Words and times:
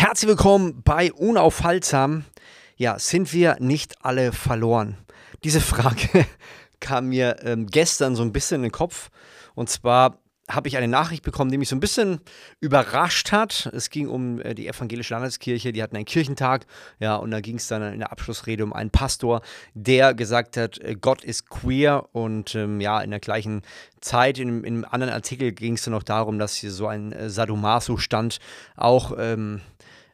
Herzlich 0.00 0.30
willkommen 0.30 0.80
bei 0.82 1.12
Unaufhaltsam. 1.12 2.24
Ja, 2.76 2.98
sind 2.98 3.34
wir 3.34 3.58
nicht 3.60 4.02
alle 4.02 4.32
verloren? 4.32 4.96
Diese 5.44 5.60
Frage 5.60 6.24
kam 6.80 7.08
mir 7.08 7.36
ähm, 7.42 7.66
gestern 7.66 8.16
so 8.16 8.22
ein 8.22 8.32
bisschen 8.32 8.56
in 8.56 8.62
den 8.62 8.72
Kopf. 8.72 9.10
Und 9.54 9.68
zwar 9.68 10.16
habe 10.48 10.68
ich 10.68 10.78
eine 10.78 10.88
Nachricht 10.88 11.22
bekommen, 11.22 11.50
die 11.50 11.58
mich 11.58 11.68
so 11.68 11.76
ein 11.76 11.80
bisschen 11.80 12.20
überrascht 12.60 13.30
hat. 13.30 13.70
Es 13.74 13.90
ging 13.90 14.08
um 14.08 14.40
äh, 14.40 14.54
die 14.54 14.68
evangelische 14.68 15.12
Landeskirche, 15.12 15.70
die 15.70 15.82
hatten 15.82 15.96
einen 15.96 16.06
Kirchentag, 16.06 16.64
ja, 16.98 17.16
und 17.16 17.30
da 17.30 17.42
ging 17.42 17.56
es 17.56 17.68
dann 17.68 17.82
in 17.92 17.98
der 17.98 18.10
Abschlussrede 18.10 18.64
um 18.64 18.72
einen 18.72 18.88
Pastor, 18.88 19.42
der 19.74 20.14
gesagt 20.14 20.56
hat, 20.56 20.78
äh, 20.78 20.96
Gott 20.98 21.22
ist 21.22 21.50
queer 21.50 22.08
und 22.12 22.54
ähm, 22.54 22.80
ja, 22.80 23.02
in 23.02 23.10
der 23.10 23.20
gleichen 23.20 23.60
Zeit, 24.00 24.38
in, 24.38 24.64
in 24.64 24.76
einem 24.76 24.86
anderen 24.90 25.12
Artikel 25.12 25.52
ging 25.52 25.74
es 25.74 25.82
dann 25.82 25.92
noch 25.92 26.02
darum, 26.02 26.38
dass 26.38 26.54
hier 26.54 26.70
so 26.70 26.86
ein 26.86 27.12
äh, 27.12 27.28
Sadomaso-Stand 27.28 28.38
auch 28.76 29.12
ähm, 29.18 29.60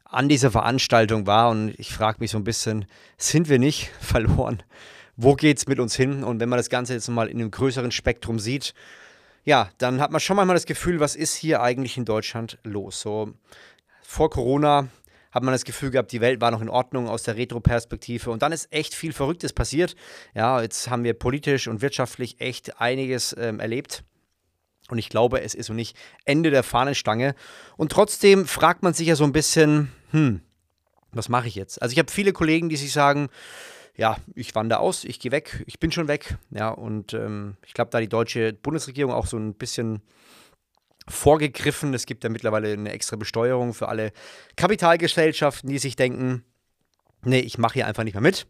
an 0.09 0.29
dieser 0.29 0.51
Veranstaltung 0.51 1.27
war 1.27 1.51
und 1.51 1.75
ich 1.79 1.93
frage 1.93 2.19
mich 2.21 2.31
so 2.31 2.39
ein 2.39 2.45
bisschen, 2.45 2.87
sind 3.19 3.49
wir 3.49 3.59
nicht 3.59 3.91
verloren? 4.01 4.63
Wo 5.17 5.35
geht 5.35 5.59
es 5.59 5.67
mit 5.67 5.81
uns 5.81 5.97
hin? 5.97 6.25
Und 6.25 6.41
wenn 6.41 6.49
man 6.49 6.59
das 6.59 6.69
Ganze 6.69 6.93
jetzt 6.93 7.09
mal 7.09 7.29
in 7.29 7.39
einem 7.39 7.51
größeren 7.51 7.91
Spektrum 7.91 8.39
sieht, 8.39 8.75
ja, 9.45 9.71
dann 9.79 10.01
hat 10.01 10.11
man 10.11 10.21
schon 10.21 10.37
manchmal 10.37 10.57
das 10.57 10.67
Gefühl, 10.67 11.01
was 11.01 11.17
ist 11.17 11.35
hier 11.35 11.63
eigentlich 11.63 11.97
in 11.97 12.05
Deutschland 12.05 12.59
los? 12.65 13.01
So 13.01 13.33
vor 14.03 14.29
Corona 14.31 14.89
hat 15.31 15.43
man 15.43 15.53
das 15.53 15.65
Gefühl 15.65 15.91
gehabt, 15.91 16.13
die 16.13 16.21
Welt 16.21 16.41
war 16.41 16.51
noch 16.51 16.63
in 16.63 16.69
Ordnung 16.69 17.09
aus 17.09 17.23
der 17.23 17.37
Retro-Perspektive 17.37 18.31
und 18.31 18.43
dann 18.43 18.53
ist 18.53 18.73
echt 18.73 18.95
viel 18.95 19.13
Verrücktes 19.13 19.53
passiert. 19.53 19.95
Ja, 20.35 20.63
jetzt 20.63 20.91
haben 20.91 21.05
wir 21.05 21.15
politisch 21.15 21.69
und 21.69 21.83
wirtschaftlich 21.83 22.41
echt 22.41 22.81
einiges 22.81 23.37
ähm, 23.39 23.61
erlebt. 23.61 24.03
Und 24.89 24.99
ich 24.99 25.09
glaube, 25.09 25.43
es 25.43 25.55
ist 25.55 25.69
noch 25.69 25.77
nicht 25.77 25.97
Ende 26.25 26.51
der 26.51 26.63
Fahnenstange. 26.63 27.35
Und 27.77 27.93
trotzdem 27.93 28.47
fragt 28.47 28.83
man 28.83 28.95
sich 28.95 29.09
ja 29.09 29.17
so 29.17 29.25
ein 29.25 29.33
bisschen, 29.33 29.93
hm, 30.11 30.41
was 31.13 31.29
mache 31.29 31.49
ich 31.49 31.55
jetzt? 31.55 31.81
Also 31.83 31.93
ich 31.93 31.99
habe 31.99 32.11
viele 32.11 32.33
Kollegen, 32.33 32.69
die 32.69 32.77
sich 32.77 32.93
sagen, 32.93 33.29
ja, 33.97 34.17
ich 34.35 34.55
wandere 34.55 34.81
aus, 34.81 35.05
ich 35.05 35.21
gehe 35.21 35.33
weg, 35.33 35.65
ich 35.67 35.79
bin 35.79 35.91
schon 35.91 36.09
weg. 36.09 36.37
Ja, 36.51 36.69
und 36.69 37.15
ähm, 37.15 37.57
ich 37.65 37.73
glaube, 37.75 37.91
da 37.91 38.01
die 38.01 38.09
deutsche 38.09 38.53
Bundesregierung 38.53 39.13
auch 39.13 39.27
so 39.27 39.39
ein 39.39 39.55
bisschen 39.55 40.03
vorgegriffen. 41.09 41.95
Es 41.95 42.07
gibt 42.07 42.25
ja 42.25 42.31
mittlerweile 42.31 42.73
eine 42.73 42.93
extra 42.93 43.17
Besteuerung 43.17 43.75
für 43.75 43.89
alle 43.89 44.13
Kapitalgesellschaften, 44.57 45.71
die 45.71 45.79
sich 45.79 45.97
denken, 45.97 46.45
nee, 47.25 47.41
ich 47.41 47.59
mache 47.59 47.75
hier 47.75 47.87
einfach 47.87 48.05
nicht 48.05 48.15
mehr 48.15 48.23
mit. 48.23 48.47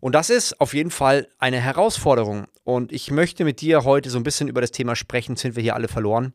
Und 0.00 0.14
das 0.14 0.28
ist 0.30 0.60
auf 0.60 0.74
jeden 0.74 0.90
Fall 0.90 1.28
eine 1.38 1.60
Herausforderung. 1.60 2.46
Und 2.64 2.92
ich 2.92 3.10
möchte 3.10 3.44
mit 3.44 3.60
dir 3.60 3.84
heute 3.84 4.10
so 4.10 4.18
ein 4.18 4.24
bisschen 4.24 4.48
über 4.48 4.60
das 4.60 4.72
Thema 4.72 4.94
sprechen, 4.94 5.36
sind 5.36 5.56
wir 5.56 5.62
hier 5.62 5.74
alle 5.74 5.88
verloren? 5.88 6.34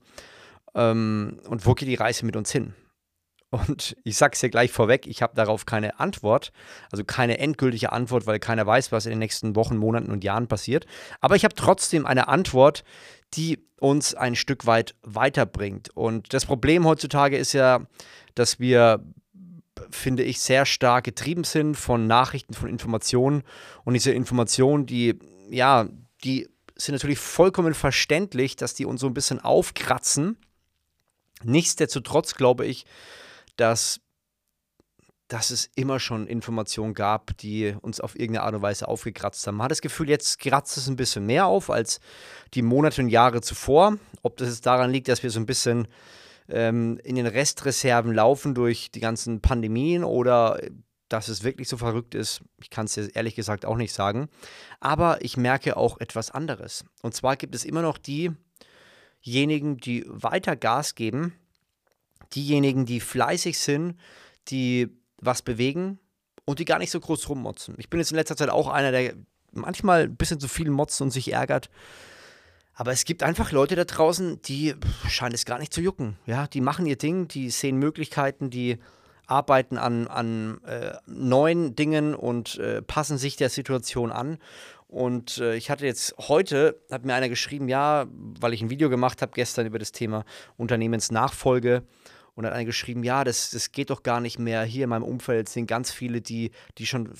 Ähm, 0.73 1.39
und 1.47 1.65
wo 1.65 1.73
geht 1.73 1.87
die 1.87 1.95
Reise 1.95 2.25
mit 2.25 2.35
uns 2.35 2.51
hin? 2.51 2.73
Und 3.51 3.97
ich 4.05 4.15
sage 4.15 4.33
es 4.33 4.39
dir 4.39 4.49
gleich 4.49 4.71
vorweg, 4.71 5.05
ich 5.05 5.21
habe 5.21 5.35
darauf 5.35 5.65
keine 5.65 5.99
Antwort, 5.99 6.53
also 6.89 7.03
keine 7.03 7.37
endgültige 7.37 7.91
Antwort, 7.91 8.25
weil 8.25 8.39
keiner 8.39 8.65
weiß, 8.65 8.93
was 8.93 9.05
in 9.05 9.11
den 9.11 9.19
nächsten 9.19 9.57
Wochen, 9.57 9.75
Monaten 9.75 10.09
und 10.09 10.23
Jahren 10.23 10.47
passiert. 10.47 10.85
Aber 11.19 11.35
ich 11.35 11.43
habe 11.43 11.53
trotzdem 11.53 12.05
eine 12.05 12.29
Antwort, 12.29 12.85
die 13.33 13.59
uns 13.77 14.15
ein 14.15 14.35
Stück 14.35 14.67
weit 14.67 14.95
weiterbringt. 15.01 15.89
Und 15.95 16.33
das 16.33 16.45
Problem 16.45 16.85
heutzutage 16.85 17.37
ist 17.37 17.51
ja, 17.51 17.81
dass 18.35 18.59
wir, 18.61 19.03
finde 19.89 20.23
ich, 20.23 20.39
sehr 20.39 20.65
stark 20.65 21.03
getrieben 21.03 21.43
sind 21.43 21.75
von 21.75 22.07
Nachrichten, 22.07 22.53
von 22.53 22.69
Informationen. 22.69 23.43
Und 23.83 23.95
diese 23.95 24.11
Informationen, 24.11 24.85
die, 24.85 25.19
ja, 25.49 25.89
die 26.23 26.47
sind 26.77 26.93
natürlich 26.93 27.19
vollkommen 27.19 27.73
verständlich, 27.73 28.55
dass 28.55 28.75
die 28.75 28.85
uns 28.85 29.01
so 29.01 29.07
ein 29.07 29.13
bisschen 29.13 29.41
aufkratzen. 29.41 30.37
Nichtsdestotrotz 31.43 32.35
glaube 32.35 32.65
ich, 32.65 32.85
dass, 33.61 34.01
dass 35.27 35.51
es 35.51 35.69
immer 35.75 35.99
schon 35.99 36.27
Informationen 36.27 36.95
gab, 36.95 37.37
die 37.37 37.75
uns 37.81 38.01
auf 38.01 38.15
irgendeine 38.15 38.45
Art 38.45 38.55
und 38.55 38.63
Weise 38.63 38.87
aufgekratzt 38.87 39.45
haben. 39.45 39.57
Man 39.57 39.65
hat 39.65 39.71
das 39.71 39.81
Gefühl, 39.81 40.09
jetzt 40.09 40.39
kratzt 40.39 40.77
es 40.77 40.87
ein 40.87 40.95
bisschen 40.95 41.25
mehr 41.27 41.45
auf 41.45 41.69
als 41.69 41.99
die 42.55 42.63
Monate 42.63 43.01
und 43.01 43.09
Jahre 43.09 43.41
zuvor. 43.41 43.97
Ob 44.23 44.37
das 44.37 44.49
jetzt 44.49 44.65
daran 44.65 44.91
liegt, 44.91 45.07
dass 45.07 45.21
wir 45.21 45.29
so 45.29 45.39
ein 45.39 45.45
bisschen 45.45 45.87
ähm, 46.49 46.99
in 47.03 47.15
den 47.15 47.27
Restreserven 47.27 48.13
laufen 48.13 48.55
durch 48.55 48.89
die 48.89 48.99
ganzen 48.99 49.41
Pandemien 49.41 50.03
oder 50.03 50.59
dass 51.07 51.27
es 51.27 51.43
wirklich 51.43 51.67
so 51.67 51.77
verrückt 51.77 52.15
ist, 52.15 52.41
ich 52.61 52.69
kann 52.69 52.85
es 52.85 52.93
dir 52.93 53.15
ehrlich 53.15 53.35
gesagt 53.35 53.65
auch 53.65 53.77
nicht 53.77 53.93
sagen. 53.93 54.27
Aber 54.79 55.21
ich 55.21 55.37
merke 55.37 55.77
auch 55.77 55.99
etwas 55.99 56.31
anderes. 56.31 56.83
Und 57.03 57.13
zwar 57.13 57.35
gibt 57.35 57.53
es 57.53 57.63
immer 57.63 57.83
noch 57.83 57.99
diejenigen, 57.99 59.77
die 59.77 60.03
weiter 60.07 60.55
Gas 60.55 60.95
geben 60.95 61.33
diejenigen, 62.35 62.85
die 62.85 62.99
fleißig 62.99 63.57
sind, 63.57 63.95
die 64.47 64.89
was 65.17 65.41
bewegen 65.41 65.99
und 66.45 66.59
die 66.59 66.65
gar 66.65 66.79
nicht 66.79 66.91
so 66.91 66.99
groß 66.99 67.29
rummotzen. 67.29 67.75
Ich 67.77 67.89
bin 67.89 67.99
jetzt 67.99 68.11
in 68.11 68.17
letzter 68.17 68.35
Zeit 68.35 68.49
auch 68.49 68.67
einer, 68.67 68.91
der 68.91 69.13
manchmal 69.51 70.03
ein 70.03 70.15
bisschen 70.15 70.39
zu 70.39 70.47
viel 70.47 70.69
motzt 70.69 71.01
und 71.01 71.11
sich 71.11 71.31
ärgert. 71.31 71.69
Aber 72.73 72.91
es 72.91 73.05
gibt 73.05 73.21
einfach 73.21 73.51
Leute 73.51 73.75
da 73.75 73.83
draußen, 73.83 74.41
die 74.41 74.75
scheinen 75.07 75.35
es 75.35 75.45
gar 75.45 75.59
nicht 75.59 75.73
zu 75.73 75.81
jucken. 75.81 76.17
Ja, 76.25 76.47
die 76.47 76.61
machen 76.61 76.85
ihr 76.85 76.97
Ding, 76.97 77.27
die 77.27 77.49
sehen 77.49 77.77
Möglichkeiten, 77.77 78.49
die 78.49 78.79
arbeiten 79.27 79.77
an, 79.77 80.07
an 80.07 80.61
äh, 80.65 80.93
neuen 81.05 81.75
Dingen 81.75 82.15
und 82.15 82.57
äh, 82.59 82.81
passen 82.81 83.17
sich 83.17 83.35
der 83.35 83.49
Situation 83.49 84.11
an. 84.11 84.39
Und 84.87 85.37
äh, 85.37 85.55
ich 85.55 85.69
hatte 85.69 85.85
jetzt 85.85 86.15
heute, 86.17 86.81
hat 86.91 87.05
mir 87.05 87.13
einer 87.13 87.29
geschrieben, 87.29 87.69
ja, 87.69 88.07
weil 88.11 88.53
ich 88.53 88.61
ein 88.61 88.69
Video 88.69 88.89
gemacht 88.89 89.21
habe 89.21 89.31
gestern 89.33 89.65
über 89.65 89.79
das 89.79 89.93
Thema 89.93 90.25
Unternehmensnachfolge 90.57 91.83
und 92.35 92.45
hat 92.45 92.53
einer 92.53 92.65
geschrieben, 92.65 93.03
ja, 93.03 93.23
das, 93.23 93.51
das 93.51 93.71
geht 93.71 93.89
doch 93.89 94.03
gar 94.03 94.21
nicht 94.21 94.39
mehr. 94.39 94.63
Hier 94.63 94.85
in 94.85 94.89
meinem 94.89 95.03
Umfeld 95.03 95.49
sind 95.49 95.67
ganz 95.67 95.91
viele, 95.91 96.21
die, 96.21 96.51
die 96.77 96.85
schon 96.85 97.13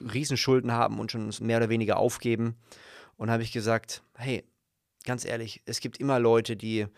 Riesenschulden 0.00 0.72
haben 0.72 0.98
und 0.98 1.10
schon 1.10 1.32
mehr 1.40 1.58
oder 1.58 1.68
weniger 1.68 1.96
aufgeben. 1.96 2.56
Und 3.16 3.30
habe 3.30 3.42
ich 3.42 3.52
gesagt, 3.52 4.02
hey, 4.16 4.44
ganz 5.04 5.24
ehrlich, 5.24 5.62
es 5.66 5.80
gibt 5.80 5.98
immer 5.98 6.18
Leute, 6.18 6.56
die, 6.56 6.80
äh, 6.80 6.88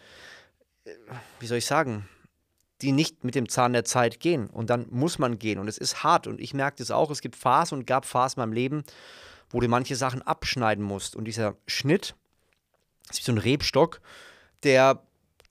wie 1.41 1.47
soll 1.47 1.59
ich 1.59 1.67
sagen, 1.67 2.09
die 2.83 2.93
nicht 2.93 3.25
mit 3.25 3.35
dem 3.35 3.49
Zahn 3.49 3.73
der 3.73 3.85
Zeit 3.85 4.21
gehen. 4.21 4.49
Und 4.49 4.71
dann 4.71 4.87
muss 4.91 5.19
man 5.19 5.39
gehen. 5.39 5.59
Und 5.59 5.69
es 5.69 5.79
ist 5.79 6.03
hart. 6.03 6.27
Und 6.27 6.41
ich 6.41 6.55
merke 6.55 6.79
das 6.79 6.91
auch. 6.91 7.11
Es 7.11 7.21
gibt 7.21 7.37
Phasen 7.37 7.79
und 7.79 7.87
gab 7.87 8.05
Phasen 8.05 8.41
in 8.41 8.49
meinem 8.49 8.53
Leben, 8.53 8.85
wo 9.51 9.61
du 9.61 9.69
manche 9.69 9.97
Sachen 9.97 10.23
abschneiden 10.23 10.85
musst. 10.85 11.17
Und 11.17 11.25
dieser 11.25 11.57
Schnitt 11.67 12.15
ist 13.11 13.21
wie 13.21 13.25
so 13.25 13.33
ein 13.33 13.39
Rebstock, 13.39 14.01
der 14.63 15.03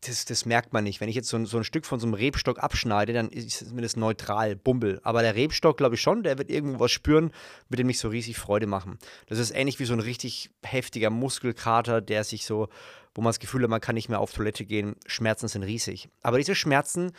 das, 0.08 0.26
das, 0.26 0.46
merkt 0.46 0.74
man 0.74 0.84
nicht. 0.84 1.02
Wenn 1.02 1.10
ich 1.10 1.16
jetzt 1.16 1.30
so, 1.30 1.44
so, 1.46 1.58
ein 1.58 1.64
Stück 1.64 1.86
von 1.86 2.00
so 2.00 2.08
einem 2.08 2.14
Rebstock 2.14 2.60
abschneide, 2.60 3.14
dann 3.14 3.30
ist 3.30 3.62
es 3.62 3.68
zumindest 3.68 3.98
neutral, 3.98 4.56
Bumbel. 4.56 5.00
Aber 5.04 5.22
der 5.22 5.36
Rebstock, 5.36 5.78
glaube 5.78 5.96
ich 5.96 6.02
schon, 6.02 6.24
der 6.24 6.38
wird 6.38 6.50
irgendwo 6.50 6.80
was 6.80 6.92
spüren, 6.92 7.32
wird 7.70 7.86
nicht 7.86 8.00
so 8.00 8.10
riesig 8.10 8.38
Freude 8.38 8.68
machen. 8.68 9.00
Das 9.28 9.40
ist 9.40 9.52
ähnlich 9.52 9.80
wie 9.80 9.86
so 9.86 9.94
ein 9.94 10.00
richtig 10.00 10.52
heftiger 10.64 11.10
Muskelkater, 11.10 12.02
der 12.02 12.24
sich 12.24 12.46
so, 12.46 12.70
wo 13.16 13.22
man 13.22 13.30
das 13.30 13.40
Gefühl 13.40 13.64
hat, 13.64 13.70
man 13.70 13.82
kann 13.82 13.96
nicht 13.96 14.10
mehr 14.10 14.20
auf 14.20 14.34
Toilette 14.34 14.66
gehen. 14.66 14.96
Schmerzen 15.06 15.48
sind 15.48 15.64
riesig. 15.64 16.10
Aber 16.22 16.38
diese 16.38 16.56
Schmerzen, 16.56 17.12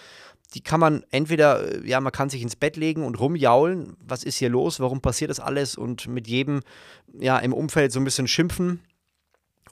die 0.55 0.61
kann 0.61 0.81
man 0.81 1.05
entweder, 1.11 1.83
äh, 1.83 1.89
ja, 1.89 2.01
man 2.01 2.13
kann 2.13 2.31
sich 2.31 2.43
ins 2.43 2.57
Bett 2.57 2.77
legen 2.77 3.05
und 3.05 3.19
rumjaulen. 3.19 3.97
Was 4.01 4.25
ist 4.25 4.37
hier 4.37 4.51
los? 4.51 4.81
Warum 4.81 5.01
passiert 5.01 5.31
das 5.31 5.41
alles? 5.41 5.77
Und 5.77 6.07
mit 6.07 6.29
jedem, 6.29 6.61
ja, 7.19 7.39
im 7.39 7.53
Umfeld 7.53 7.93
so 7.93 8.01
ein 8.01 8.05
bisschen 8.05 8.29
schimpfen. 8.29 8.81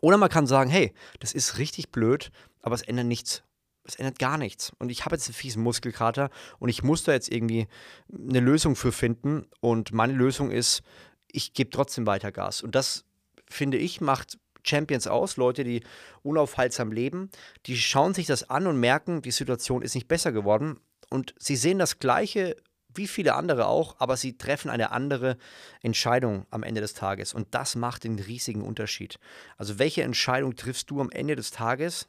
Oder 0.03 0.19
man 0.19 0.29
kann 0.29 0.47
sagen, 0.47 0.69
hey, 0.69 0.93
das 1.21 1.33
ist 1.33 1.57
richtig 1.57 1.91
blöd 1.91 2.31
aber 2.63 2.77
es 2.77 2.83
ändert 2.83 3.07
nichts. 3.07 3.43
Es 3.85 3.97
ändert 3.97 4.21
gar 4.21 4.39
nichts. 4.39 4.73
Und 4.79 4.91
ich 4.91 5.05
habe 5.05 5.17
jetzt 5.17 5.27
einen 5.27 5.35
fiesen 5.35 5.63
Muskelkater 5.63 6.31
und 6.61 6.69
ich 6.69 6.85
muss 6.85 7.03
da 7.03 7.13
jetzt 7.13 7.31
irgendwie 7.31 7.67
eine 8.13 8.41
Lösung 8.41 8.77
für 8.77 8.93
finden. 8.93 9.47
Und 9.61 9.93
meine 9.93 10.13
Lösung 10.13 10.53
ist, 10.53 10.83
ich 11.27 11.53
gebe 11.53 11.71
trotzdem 11.71 12.07
weiter 12.07 12.31
Gas. 12.31 12.63
Und 12.63 12.77
das, 12.77 13.05
finde 13.51 13.79
ich, 13.79 14.01
macht 14.01 14.39
Champions 14.65 15.09
aus, 15.09 15.37
Leute, 15.37 15.65
die 15.65 15.83
unaufhaltsam 16.23 16.93
leben, 16.93 17.31
die 17.67 17.77
schauen 17.77 18.15
sich 18.15 18.27
das 18.27 18.49
an 18.49 18.69
und 18.69 18.79
merken, 18.79 19.21
die 19.21 19.33
Situation 19.33 19.83
ist 19.83 19.97
nicht 19.97 20.07
besser 20.07 20.31
geworden. 20.31 20.79
Und 21.11 21.35
sie 21.39 21.57
sehen 21.57 21.81
das 21.81 21.99
Gleiche 21.99 22.55
wie 22.95 23.09
viele 23.09 23.35
andere 23.35 23.67
auch, 23.67 23.97
aber 23.99 24.17
sie 24.17 24.37
treffen 24.37 24.71
eine 24.71 24.91
andere 24.91 25.37
Entscheidung 25.81 26.47
am 26.51 26.63
Ende 26.63 26.81
des 26.81 26.95
Tages. 26.95 27.35
Und 27.35 27.55
das 27.55 27.77
macht 27.77 28.05
den 28.05 28.19
riesigen 28.19 28.63
Unterschied. 28.63 29.19
Also 29.57 29.79
welche 29.79 30.03
Entscheidung 30.03 30.57
triffst 30.57 30.91
du 30.91 31.01
am 31.01 31.11
Ende 31.11 31.37
des 31.37 31.51
Tages? 31.51 32.09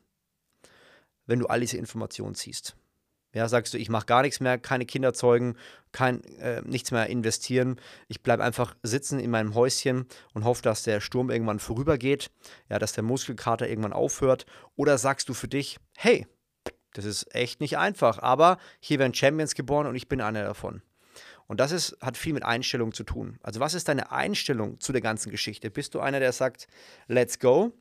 wenn 1.26 1.40
du 1.40 1.48
all 1.48 1.60
diese 1.60 1.78
Informationen 1.78 2.36
ziehst. 2.36 2.76
Ja, 3.36 3.48
sagst 3.48 3.74
du, 3.74 3.80
ich 3.80 3.90
mache 3.90 4.06
gar 4.06 4.22
nichts 4.22 4.40
mehr, 4.40 4.60
keine 4.60 4.86
Kinder 4.86 5.12
zeugen, 5.12 5.58
kein, 5.92 6.24
äh, 6.36 6.62
nichts 6.62 6.92
mehr 6.92 7.08
investieren. 7.08 7.80
Ich 8.08 8.22
bleibe 8.22 8.44
einfach 8.44 8.76
sitzen 8.84 9.20
in 9.20 9.32
meinem 9.32 9.56
Häuschen 9.56 10.06
und 10.34 10.44
hoffe, 10.44 10.62
dass 10.62 10.84
der 10.84 11.02
Sturm 11.02 11.32
irgendwann 11.32 11.58
vorübergeht, 11.58 12.30
ja, 12.70 12.78
dass 12.78 12.94
der 12.94 13.04
Muskelkater 13.04 13.68
irgendwann 13.68 13.94
aufhört. 13.94 14.46
Oder 14.76 15.00
sagst 15.00 15.30
du 15.30 15.34
für 15.34 15.48
dich, 15.48 15.80
hey, 15.98 16.28
das 16.94 17.06
ist 17.06 17.34
echt 17.36 17.60
nicht 17.60 17.78
einfach, 17.78 18.20
aber 18.20 18.58
hier 18.80 19.00
werden 19.00 19.14
Champions 19.14 19.56
geboren 19.56 19.88
und 19.88 19.96
ich 19.96 20.08
bin 20.08 20.22
einer 20.22 20.44
davon. 20.44 20.82
Und 21.48 21.60
das 21.60 21.72
ist, 21.72 21.98
hat 22.02 22.18
viel 22.18 22.34
mit 22.34 22.44
Einstellung 22.44 22.94
zu 22.94 23.04
tun. 23.04 23.38
Also, 23.44 23.60
was 23.60 23.74
ist 23.74 23.88
deine 23.88 24.12
Einstellung 24.12 24.80
zu 24.80 24.92
der 24.92 25.02
ganzen 25.02 25.30
Geschichte? 25.30 25.70
Bist 25.70 25.94
du 25.94 26.00
einer, 26.00 26.20
der 26.20 26.32
sagt, 26.32 26.68
let's 27.08 27.40
go? 27.40 27.74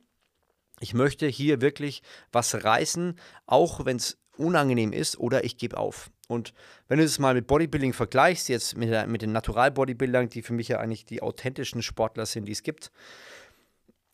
Ich 0.79 0.93
möchte 0.93 1.27
hier 1.27 1.61
wirklich 1.61 2.01
was 2.31 2.63
reißen, 2.63 3.17
auch 3.45 3.85
wenn 3.85 3.97
es 3.97 4.17
unangenehm 4.37 4.91
ist 4.91 5.17
oder 5.17 5.43
ich 5.43 5.57
gebe 5.57 5.77
auf. 5.77 6.09
Und 6.27 6.53
wenn 6.87 6.99
du 6.99 7.05
es 7.05 7.19
mal 7.19 7.33
mit 7.35 7.47
Bodybuilding 7.47 7.93
vergleichst, 7.93 8.49
jetzt 8.49 8.77
mit, 8.77 8.89
der, 8.89 9.07
mit 9.07 9.21
den 9.21 9.31
Natural-Bodybuildern, 9.31 10.29
die 10.29 10.41
für 10.41 10.53
mich 10.53 10.67
ja 10.67 10.79
eigentlich 10.79 11.05
die 11.05 11.21
authentischen 11.21 11.81
Sportler 11.81 12.25
sind, 12.25 12.45
die 12.45 12.51
es 12.51 12.63
gibt, 12.63 12.91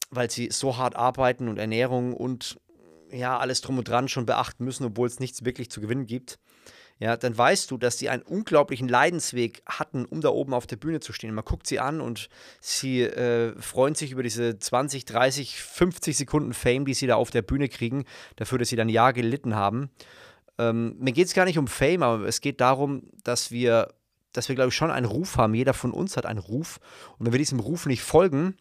weil 0.10 0.30
sie 0.30 0.50
so 0.52 0.78
hart 0.78 0.96
arbeiten 0.96 1.48
und 1.48 1.58
Ernährung 1.58 2.14
und 2.14 2.60
ja, 3.12 3.38
alles 3.38 3.62
drum 3.62 3.78
und 3.78 3.88
dran 3.88 4.08
schon 4.08 4.26
beachten 4.26 4.64
müssen, 4.64 4.86
obwohl 4.86 5.08
es 5.08 5.20
nichts 5.20 5.46
wirklich 5.46 5.70
zu 5.70 5.82
gewinnen 5.82 6.06
gibt, 6.06 6.40
ja, 7.00 7.16
dann 7.16 7.38
weißt 7.38 7.72
du, 7.72 7.78
dass 7.78 7.98
sie 7.98 8.10
einen 8.10 8.24
unglaublichen 8.24 8.90
Leidensweg 8.90 9.64
hatten, 9.66 10.04
um 10.04 10.20
da 10.20 10.30
oben 10.30 10.54
auf 10.54 10.68
der 10.68 10.76
Bühne 10.76 11.00
zu 11.00 11.14
stehen. 11.14 11.34
Man 11.34 11.46
guckt 11.46 11.66
sie 11.66 11.80
an 11.80 12.02
und 12.02 12.30
sie 12.60 13.04
äh, 13.04 13.56
freuen 13.62 13.96
sich 13.96 14.12
über 14.12 14.22
diese 14.22 14.60
20, 14.60 15.06
30, 15.06 15.62
50 15.62 16.18
Sekunden 16.18 16.54
Fame, 16.54 16.84
die 16.84 16.94
sie 16.94 17.08
da 17.08 17.16
auf 17.16 17.32
der 17.32 17.42
Bühne 17.42 17.70
kriegen, 17.70 18.04
dafür, 18.36 18.58
dass 18.58 18.68
sie 18.68 18.76
dann 18.76 18.90
Jahr 18.90 19.14
gelitten 19.14 19.56
haben. 19.56 19.90
Ähm, 20.58 20.98
mir 21.00 21.14
geht 21.14 21.28
es 21.28 21.34
gar 21.34 21.46
nicht 21.46 21.58
um 21.58 21.68
Fame, 21.68 22.04
aber 22.04 22.26
es 22.26 22.42
geht 22.42 22.60
darum, 22.60 23.04
dass 23.24 23.50
wir, 23.50 23.94
dass 24.34 24.50
wir, 24.50 24.56
glaube 24.56 24.70
ich, 24.70 24.76
schon 24.76 24.92
einen 24.92 25.06
Ruf 25.06 25.38
haben. 25.38 25.56
Jeder 25.56 25.74
von 25.74 25.92
uns 25.92 26.18
hat 26.18 26.26
einen 26.26 26.40
Ruf. 26.40 26.80
Und 27.18 27.26
wenn 27.26 27.34
wir 27.34 27.40
diesem 27.40 27.62
Ruf 27.62 27.86
nicht 27.86 28.04
folgen, 28.04 28.58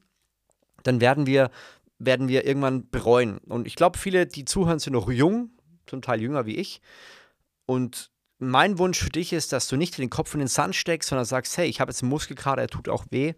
dann 0.85 1.01
werden 1.01 1.27
wir, 1.27 1.51
werden 1.99 2.29
wir 2.29 2.47
irgendwann 2.47 2.89
bereuen. 2.91 3.39
Und 3.39 3.67
ich 3.67 3.75
glaube, 3.75 3.99
viele, 3.99 4.27
die 4.27 4.45
zuhören, 4.45 4.79
sind 4.79 4.93
noch 4.93 5.11
jung, 5.11 5.51
zum 5.87 6.03
Teil 6.03 6.21
jünger 6.21 6.47
wie 6.47 6.57
ich. 6.57 6.81
Und 7.67 8.11
mein 8.39 8.79
Wunsch 8.79 9.03
für 9.03 9.11
dich 9.11 9.33
ist, 9.33 9.53
dass 9.53 9.69
du 9.69 9.77
nicht 9.77 9.99
den 9.99 10.11
Kopf 10.11 10.33
in 10.35 10.41
den 10.41 10.49
Sand 10.49 10.77
steckst, 10.77 11.09
sondern 11.09 11.25
sagst, 11.25 11.57
hey, 11.57 11.69
ich 11.69 11.81
habe 11.81 11.91
jetzt 11.91 12.03
einen 12.03 12.11
Muskelkater, 12.11 12.63
er 12.63 12.69
tut 12.69 12.89
auch 12.89 13.07
weh. 13.11 13.35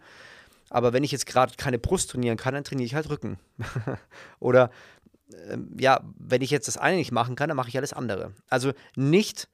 Aber 0.69 0.93
wenn 0.93 1.03
ich 1.03 1.11
jetzt 1.11 1.27
gerade 1.27 1.55
keine 1.57 1.79
Brust 1.79 2.11
trainieren 2.11 2.37
kann, 2.37 2.55
dann 2.55 2.65
trainiere 2.65 2.87
ich 2.87 2.95
halt 2.95 3.09
Rücken. 3.09 3.39
Oder 4.41 4.71
ähm, 5.49 5.75
ja, 5.79 6.01
wenn 6.19 6.43
ich 6.43 6.51
jetzt 6.51 6.69
das 6.69 6.77
eine 6.77 6.97
nicht 6.97 7.13
machen 7.13 7.35
kann, 7.35 7.49
dann 7.49 7.57
mache 7.57 7.69
ich 7.69 7.77
alles 7.77 7.93
andere. 7.93 8.33
Also 8.49 8.73
nicht, 8.95 9.49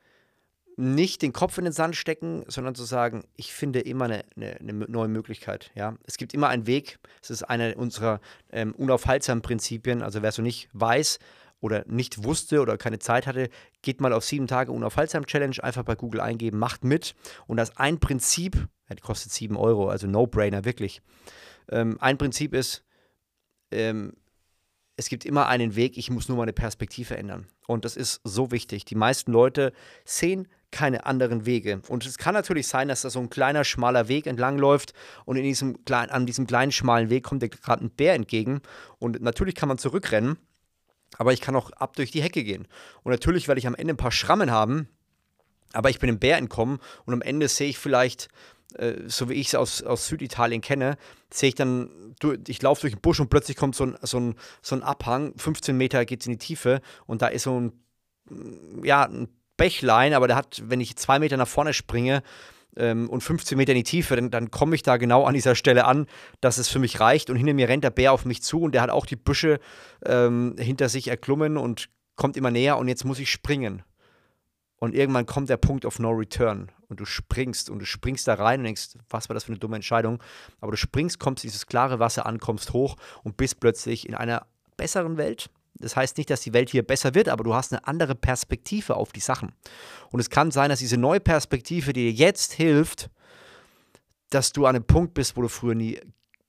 nicht 0.76 1.22
den 1.22 1.32
Kopf 1.32 1.56
in 1.58 1.64
den 1.64 1.72
Sand 1.72 1.96
stecken, 1.96 2.44
sondern 2.48 2.74
zu 2.74 2.84
sagen, 2.84 3.24
ich 3.34 3.52
finde 3.52 3.80
immer 3.80 4.04
eine, 4.04 4.24
eine, 4.36 4.56
eine 4.56 4.72
neue 4.72 5.08
Möglichkeit. 5.08 5.70
Ja? 5.74 5.96
Es 6.04 6.18
gibt 6.18 6.34
immer 6.34 6.48
einen 6.48 6.66
Weg. 6.66 6.98
Es 7.22 7.30
ist 7.30 7.42
eine 7.42 7.74
unserer 7.76 8.20
ähm, 8.50 8.74
unaufhaltsamen 8.74 9.42
Prinzipien. 9.42 10.02
Also 10.02 10.22
wer 10.22 10.32
so 10.32 10.42
nicht 10.42 10.68
weiß, 10.72 11.18
oder 11.60 11.84
nicht 11.86 12.22
wusste 12.22 12.60
oder 12.60 12.76
keine 12.76 12.98
Zeit 12.98 13.26
hatte, 13.26 13.48
geht 13.82 14.00
mal 14.00 14.12
auf 14.12 14.24
sieben 14.24 14.46
Tage 14.46 14.72
unaufhaltsam 14.72 15.26
Challenge, 15.26 15.56
einfach 15.62 15.84
bei 15.84 15.94
Google 15.94 16.20
eingeben, 16.20 16.58
macht 16.58 16.84
mit. 16.84 17.14
Und 17.46 17.56
das 17.56 17.76
ein 17.76 17.98
Prinzip, 17.98 18.68
die 18.90 19.00
kostet 19.00 19.32
sieben 19.32 19.56
Euro, 19.56 19.88
also 19.88 20.06
No-Brainer, 20.06 20.64
wirklich. 20.64 21.02
Ähm, 21.70 21.96
ein 22.00 22.18
Prinzip 22.18 22.54
ist, 22.54 22.84
ähm, 23.70 24.12
es 24.96 25.08
gibt 25.08 25.26
immer 25.26 25.48
einen 25.48 25.76
Weg, 25.76 25.98
ich 25.98 26.10
muss 26.10 26.28
nur 26.28 26.38
meine 26.38 26.52
Perspektive 26.52 27.16
ändern. 27.16 27.46
Und 27.66 27.84
das 27.84 27.96
ist 27.96 28.20
so 28.24 28.50
wichtig. 28.50 28.84
Die 28.84 28.94
meisten 28.94 29.32
Leute 29.32 29.72
sehen 30.04 30.48
keine 30.76 31.06
anderen 31.06 31.46
Wege. 31.46 31.80
Und 31.88 32.04
es 32.06 32.18
kann 32.18 32.34
natürlich 32.34 32.68
sein, 32.68 32.88
dass 32.88 33.02
da 33.02 33.10
so 33.10 33.20
ein 33.20 33.30
kleiner, 33.30 33.64
schmaler 33.64 34.08
Weg 34.08 34.26
entlang 34.26 34.58
läuft 34.58 34.92
und 35.24 35.36
in 35.36 35.42
diesem, 35.44 35.78
an 35.90 36.26
diesem 36.26 36.46
kleinen, 36.46 36.72
schmalen 36.72 37.10
Weg 37.10 37.24
kommt 37.24 37.42
dir 37.42 37.48
gerade 37.48 37.84
ein 37.84 37.90
Bär 37.90 38.14
entgegen. 38.14 38.60
Und 38.98 39.20
natürlich 39.22 39.54
kann 39.54 39.68
man 39.68 39.78
zurückrennen 39.78 40.38
aber 41.18 41.32
ich 41.32 41.40
kann 41.40 41.56
auch 41.56 41.70
ab 41.72 41.96
durch 41.96 42.10
die 42.10 42.22
Hecke 42.22 42.44
gehen. 42.44 42.66
Und 43.02 43.12
natürlich 43.12 43.48
werde 43.48 43.58
ich 43.58 43.66
am 43.66 43.74
Ende 43.74 43.94
ein 43.94 43.98
paar 43.98 44.12
Schrammen 44.12 44.50
haben, 44.50 44.88
aber 45.72 45.90
ich 45.90 45.98
bin 45.98 46.08
dem 46.08 46.18
Bär 46.18 46.36
entkommen 46.36 46.78
und 47.04 47.14
am 47.14 47.22
Ende 47.22 47.48
sehe 47.48 47.68
ich 47.68 47.78
vielleicht, 47.78 48.28
äh, 48.74 48.94
so 49.06 49.28
wie 49.28 49.34
ich 49.34 49.48
es 49.48 49.54
aus, 49.54 49.82
aus 49.82 50.06
Süditalien 50.06 50.60
kenne, 50.60 50.96
sehe 51.30 51.50
ich 51.50 51.54
dann, 51.54 52.14
ich 52.46 52.62
laufe 52.62 52.82
durch 52.82 52.94
den 52.94 53.00
Busch 53.00 53.20
und 53.20 53.30
plötzlich 53.30 53.56
kommt 53.56 53.74
so 53.74 53.86
ein, 53.86 53.96
so 54.02 54.18
ein, 54.18 54.34
so 54.62 54.76
ein 54.76 54.82
Abhang, 54.82 55.34
15 55.36 55.76
Meter 55.76 56.04
geht 56.04 56.20
es 56.20 56.26
in 56.26 56.32
die 56.32 56.38
Tiefe 56.38 56.80
und 57.06 57.22
da 57.22 57.28
ist 57.28 57.44
so 57.44 57.60
ein, 57.60 57.72
ja, 58.82 59.04
ein 59.04 59.28
Bächlein, 59.56 60.14
aber 60.14 60.28
der 60.28 60.36
hat, 60.36 60.62
wenn 60.64 60.80
ich 60.80 60.96
zwei 60.96 61.18
Meter 61.18 61.36
nach 61.36 61.48
vorne 61.48 61.72
springe, 61.72 62.22
ähm, 62.76 63.08
und 63.08 63.22
15 63.22 63.56
Meter 63.56 63.72
in 63.72 63.78
die 63.78 63.84
Tiefe, 63.84 64.16
dann, 64.16 64.30
dann 64.30 64.50
komme 64.50 64.74
ich 64.74 64.82
da 64.82 64.96
genau 64.96 65.24
an 65.24 65.34
dieser 65.34 65.54
Stelle 65.54 65.86
an, 65.86 66.06
dass 66.40 66.58
es 66.58 66.68
für 66.68 66.78
mich 66.78 67.00
reicht. 67.00 67.30
Und 67.30 67.36
hinter 67.36 67.54
mir 67.54 67.68
rennt 67.68 67.84
der 67.84 67.90
Bär 67.90 68.12
auf 68.12 68.24
mich 68.24 68.42
zu 68.42 68.60
und 68.62 68.72
der 68.72 68.82
hat 68.82 68.90
auch 68.90 69.06
die 69.06 69.16
Büsche 69.16 69.58
ähm, 70.04 70.54
hinter 70.58 70.88
sich 70.88 71.08
erklommen 71.08 71.56
und 71.56 71.88
kommt 72.16 72.36
immer 72.36 72.50
näher 72.50 72.78
und 72.78 72.88
jetzt 72.88 73.04
muss 73.04 73.18
ich 73.18 73.30
springen. 73.30 73.82
Und 74.78 74.94
irgendwann 74.94 75.24
kommt 75.24 75.48
der 75.48 75.56
Punkt 75.56 75.86
of 75.86 75.98
No 75.98 76.10
Return 76.10 76.70
und 76.88 77.00
du 77.00 77.06
springst 77.06 77.70
und 77.70 77.78
du 77.78 77.86
springst 77.86 78.28
da 78.28 78.34
rein 78.34 78.60
und 78.60 78.64
denkst, 78.64 78.98
was 79.08 79.28
war 79.28 79.34
das 79.34 79.44
für 79.44 79.52
eine 79.52 79.58
dumme 79.58 79.76
Entscheidung? 79.76 80.22
Aber 80.60 80.70
du 80.70 80.76
springst, 80.76 81.18
kommst 81.18 81.44
dieses 81.44 81.66
klare 81.66 81.98
Wasser 81.98 82.26
an, 82.26 82.38
kommst 82.38 82.72
hoch 82.74 82.96
und 83.22 83.38
bist 83.38 83.58
plötzlich 83.58 84.06
in 84.06 84.14
einer 84.14 84.46
besseren 84.76 85.16
Welt, 85.16 85.48
das 85.78 85.96
heißt 85.96 86.16
nicht, 86.18 86.30
dass 86.30 86.40
die 86.40 86.52
Welt 86.52 86.70
hier 86.70 86.82
besser 86.82 87.14
wird, 87.14 87.28
aber 87.28 87.44
du 87.44 87.54
hast 87.54 87.72
eine 87.72 87.86
andere 87.86 88.14
Perspektive 88.14 88.96
auf 88.96 89.12
die 89.12 89.20
Sachen. 89.20 89.52
Und 90.10 90.20
es 90.20 90.30
kann 90.30 90.50
sein, 90.50 90.70
dass 90.70 90.78
diese 90.78 90.96
neue 90.96 91.20
Perspektive 91.20 91.92
dir 91.92 92.10
jetzt 92.10 92.52
hilft, 92.52 93.10
dass 94.30 94.52
du 94.52 94.66
an 94.66 94.76
einem 94.76 94.84
Punkt 94.84 95.14
bist, 95.14 95.36
wo 95.36 95.42
du 95.42 95.48
früher 95.48 95.74
nie 95.74 96.00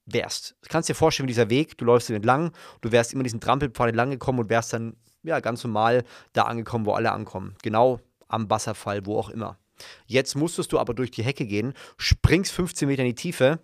wärst. 0.06 0.56
Du 0.62 0.70
kannst 0.70 0.90
dir 0.90 0.96
vorstellen, 0.96 1.28
wie 1.28 1.34
dieser 1.34 1.50
Weg, 1.50 1.78
du 1.78 1.86
läufst 1.86 2.10
ihn 2.10 2.16
entlang, 2.16 2.52
du 2.82 2.92
wärst 2.92 3.14
immer 3.14 3.24
diesen 3.24 3.42
Trampelpfad 3.42 3.90
entlang 3.90 4.10
gekommen 4.10 4.40
und 4.40 4.50
wärst 4.50 4.74
dann 4.74 4.96
ja 5.24 5.40
ganz 5.40 5.64
normal 5.64 6.04
da 6.34 6.44
angekommen, 6.44 6.86
wo 6.86 6.94
alle 6.94 7.12
ankommen. 7.12 7.56
Genau 7.62 8.00
am 8.28 8.50
Wasserfall, 8.50 9.06
wo 9.06 9.18
auch 9.18 9.30
immer. 9.30 9.58
Jetzt 10.06 10.36
musstest 10.36 10.72
du 10.72 10.80
aber 10.80 10.94
durch 10.94 11.12
die 11.12 11.24
Hecke 11.24 11.46
gehen, 11.46 11.74
springst 11.98 12.52
15 12.52 12.88
Meter 12.88 13.04
in 13.04 13.10
die 13.10 13.16
Tiefe 13.16 13.60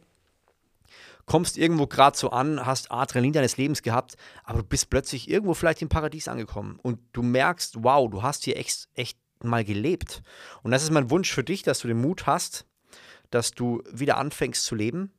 kommst 1.25 1.57
irgendwo 1.57 1.87
gerade 1.87 2.17
so 2.17 2.31
an, 2.31 2.65
hast 2.65 2.91
Adrenalin 2.91 3.33
deines 3.33 3.57
Lebens 3.57 3.81
gehabt, 3.81 4.15
aber 4.43 4.59
du 4.59 4.65
bist 4.65 4.89
plötzlich 4.89 5.29
irgendwo 5.29 5.53
vielleicht 5.53 5.81
im 5.81 5.89
Paradies 5.89 6.27
angekommen 6.27 6.79
und 6.81 6.99
du 7.13 7.23
merkst, 7.23 7.83
wow, 7.83 8.09
du 8.09 8.23
hast 8.23 8.43
hier 8.43 8.57
echt, 8.57 8.89
echt 8.95 9.17
mal 9.41 9.63
gelebt. 9.63 10.21
Und 10.63 10.71
das 10.71 10.83
ist 10.83 10.91
mein 10.91 11.09
Wunsch 11.09 11.31
für 11.31 11.43
dich, 11.43 11.63
dass 11.63 11.79
du 11.79 11.87
den 11.87 12.01
Mut 12.01 12.25
hast, 12.27 12.65
dass 13.29 13.51
du 13.51 13.81
wieder 13.91 14.17
anfängst 14.17 14.63
zu 14.65 14.75
leben, 14.75 15.11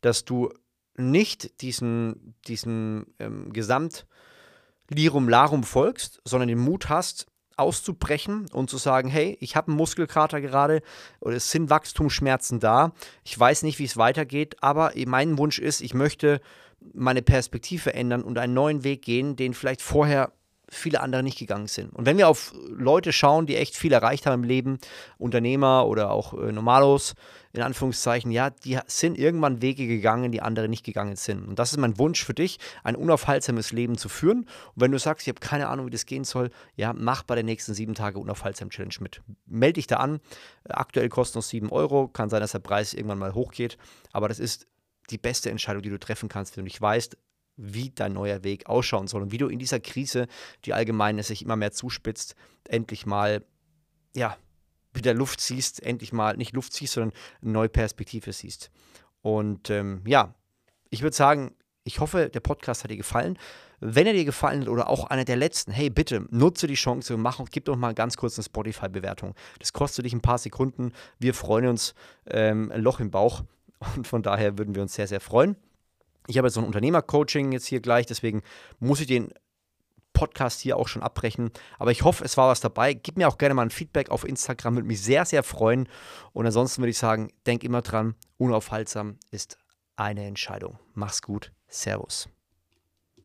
dass 0.00 0.24
du 0.24 0.52
nicht 0.96 1.60
diesen, 1.60 2.34
diesen 2.46 3.06
ähm, 3.18 3.52
Gesamt 3.52 4.06
Lirum 4.88 5.28
Larum 5.28 5.64
folgst, 5.64 6.20
sondern 6.24 6.48
den 6.48 6.58
Mut 6.58 6.88
hast, 6.88 7.26
auszubrechen 7.56 8.46
und 8.52 8.70
zu 8.70 8.78
sagen, 8.78 9.08
hey, 9.08 9.36
ich 9.40 9.56
habe 9.56 9.68
einen 9.68 9.76
Muskelkater 9.76 10.40
gerade 10.40 10.82
oder 11.20 11.36
es 11.36 11.50
sind 11.50 11.70
Wachstumsschmerzen 11.70 12.60
da. 12.60 12.92
Ich 13.22 13.38
weiß 13.38 13.62
nicht, 13.62 13.78
wie 13.78 13.84
es 13.84 13.96
weitergeht, 13.96 14.56
aber 14.60 14.92
mein 15.06 15.38
Wunsch 15.38 15.58
ist, 15.58 15.80
ich 15.80 15.94
möchte 15.94 16.40
meine 16.92 17.22
Perspektive 17.22 17.94
ändern 17.94 18.22
und 18.22 18.38
einen 18.38 18.54
neuen 18.54 18.84
Weg 18.84 19.02
gehen, 19.02 19.36
den 19.36 19.54
vielleicht 19.54 19.82
vorher 19.82 20.32
viele 20.74 21.00
andere 21.00 21.22
nicht 21.22 21.38
gegangen 21.38 21.66
sind. 21.66 21.92
Und 21.94 22.06
wenn 22.06 22.18
wir 22.18 22.28
auf 22.28 22.52
Leute 22.68 23.12
schauen, 23.12 23.46
die 23.46 23.56
echt 23.56 23.76
viel 23.76 23.92
erreicht 23.92 24.26
haben 24.26 24.42
im 24.42 24.48
Leben, 24.48 24.78
Unternehmer 25.18 25.86
oder 25.86 26.10
auch 26.10 26.34
äh, 26.34 26.52
Normalos, 26.52 27.14
in 27.52 27.62
Anführungszeichen, 27.62 28.30
ja, 28.32 28.50
die 28.50 28.78
sind 28.86 29.16
irgendwann 29.16 29.62
Wege 29.62 29.86
gegangen, 29.86 30.32
die 30.32 30.42
andere 30.42 30.68
nicht 30.68 30.84
gegangen 30.84 31.16
sind. 31.16 31.46
Und 31.46 31.58
das 31.58 31.70
ist 31.70 31.78
mein 31.78 31.98
Wunsch 31.98 32.24
für 32.24 32.34
dich, 32.34 32.58
ein 32.82 32.96
unaufhaltsames 32.96 33.70
Leben 33.72 33.96
zu 33.96 34.08
führen. 34.08 34.40
Und 34.40 34.82
wenn 34.82 34.90
du 34.90 34.98
sagst, 34.98 35.26
ich 35.26 35.28
habe 35.28 35.40
keine 35.40 35.68
Ahnung, 35.68 35.86
wie 35.86 35.90
das 35.90 36.06
gehen 36.06 36.24
soll, 36.24 36.50
ja, 36.74 36.92
mach 36.92 37.22
bei 37.22 37.36
der 37.36 37.44
nächsten 37.44 37.72
sieben 37.72 37.94
Tage 37.94 38.18
unaufhaltsam 38.18 38.70
Challenge 38.70 38.96
mit. 39.00 39.22
Meld 39.46 39.76
dich 39.76 39.86
da 39.86 39.96
an. 39.96 40.20
Aktuell 40.68 41.08
kostet 41.08 41.40
es 41.40 41.48
7 41.50 41.70
Euro. 41.70 42.08
Kann 42.08 42.28
sein, 42.28 42.40
dass 42.40 42.52
der 42.52 42.58
Preis 42.58 42.92
irgendwann 42.92 43.18
mal 43.18 43.34
hochgeht. 43.34 43.78
Aber 44.12 44.28
das 44.28 44.40
ist 44.40 44.66
die 45.10 45.18
beste 45.18 45.50
Entscheidung, 45.50 45.82
die 45.82 45.90
du 45.90 45.98
treffen 45.98 46.28
kannst, 46.28 46.56
wenn 46.56 46.62
du 46.62 46.64
nicht 46.64 46.80
weißt, 46.80 47.16
wie 47.56 47.90
dein 47.90 48.12
neuer 48.12 48.42
Weg 48.44 48.66
ausschauen 48.66 49.06
soll 49.06 49.22
und 49.22 49.32
wie 49.32 49.38
du 49.38 49.48
in 49.48 49.58
dieser 49.58 49.80
Krise, 49.80 50.26
die 50.64 50.74
allgemein 50.74 51.22
sich 51.22 51.42
immer 51.42 51.56
mehr 51.56 51.72
zuspitzt, 51.72 52.34
endlich 52.68 53.06
mal, 53.06 53.44
ja, 54.14 54.36
wieder 54.92 55.14
Luft 55.14 55.40
siehst, 55.40 55.82
endlich 55.82 56.12
mal 56.12 56.36
nicht 56.36 56.54
Luft 56.54 56.72
siehst, 56.72 56.94
sondern 56.94 57.12
eine 57.42 57.52
neue 57.52 57.68
Perspektive 57.68 58.32
siehst. 58.32 58.70
Und 59.22 59.70
ähm, 59.70 60.02
ja, 60.06 60.34
ich 60.90 61.02
würde 61.02 61.16
sagen, 61.16 61.54
ich 61.82 62.00
hoffe, 62.00 62.30
der 62.30 62.40
Podcast 62.40 62.84
hat 62.84 62.90
dir 62.90 62.96
gefallen. 62.96 63.38
Wenn 63.80 64.06
er 64.06 64.12
dir 64.12 64.24
gefallen 64.24 64.62
hat 64.62 64.68
oder 64.68 64.88
auch 64.88 65.04
einer 65.04 65.24
der 65.24 65.36
letzten, 65.36 65.72
hey, 65.72 65.90
bitte 65.90 66.26
nutze 66.30 66.66
die 66.66 66.74
Chance, 66.74 67.16
mach, 67.16 67.40
gib 67.50 67.66
doch 67.66 67.76
mal 67.76 67.94
ganz 67.94 68.16
kurz 68.16 68.38
eine 68.38 68.44
Spotify-Bewertung. 68.44 69.34
Das 69.58 69.72
kostet 69.72 70.06
dich 70.06 70.12
ein 70.12 70.22
paar 70.22 70.38
Sekunden. 70.38 70.92
Wir 71.18 71.34
freuen 71.34 71.66
uns, 71.66 71.94
ähm, 72.26 72.70
ein 72.72 72.80
Loch 72.80 73.00
im 73.00 73.10
Bauch. 73.10 73.42
Und 73.96 74.06
von 74.06 74.22
daher 74.22 74.56
würden 74.56 74.74
wir 74.74 74.82
uns 74.82 74.94
sehr, 74.94 75.06
sehr 75.06 75.20
freuen. 75.20 75.56
Ich 76.26 76.38
habe 76.38 76.46
jetzt 76.46 76.54
so 76.54 76.60
ein 76.60 76.66
Unternehmercoaching 76.66 77.52
jetzt 77.52 77.66
hier 77.66 77.80
gleich, 77.80 78.06
deswegen 78.06 78.42
muss 78.78 79.00
ich 79.00 79.06
den 79.06 79.32
Podcast 80.14 80.60
hier 80.60 80.76
auch 80.78 80.88
schon 80.88 81.02
abbrechen. 81.02 81.50
Aber 81.78 81.90
ich 81.90 82.02
hoffe, 82.02 82.24
es 82.24 82.36
war 82.36 82.48
was 82.48 82.60
dabei. 82.60 82.94
Gib 82.94 83.18
mir 83.18 83.28
auch 83.28 83.36
gerne 83.36 83.54
mal 83.54 83.62
ein 83.62 83.70
Feedback 83.70 84.10
auf 84.10 84.24
Instagram, 84.24 84.76
würde 84.76 84.86
mich 84.86 85.02
sehr, 85.02 85.26
sehr 85.26 85.42
freuen. 85.42 85.88
Und 86.32 86.46
ansonsten 86.46 86.80
würde 86.80 86.90
ich 86.90 86.98
sagen, 86.98 87.30
denk 87.46 87.64
immer 87.64 87.82
dran, 87.82 88.14
unaufhaltsam 88.38 89.18
ist 89.30 89.58
eine 89.96 90.24
Entscheidung. 90.24 90.78
Mach's 90.94 91.20
gut. 91.20 91.52
Servus. 91.68 92.28